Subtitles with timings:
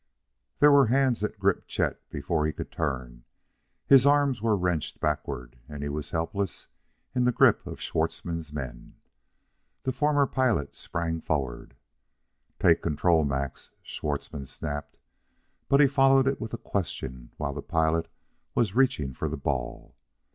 [0.57, 3.23] There were hands that gripped Chet before he could turn;
[3.85, 6.67] his arms were wrenched backward; he was helpless
[7.13, 8.95] in the grip of Schwartzmann's men.
[9.83, 11.75] The former pilot sprang forward.
[12.59, 14.97] "Take control, Max!" Schwartzmann snapped;
[15.69, 18.07] but he followed it with a question while the pilot
[18.55, 19.93] was reaching for the ball.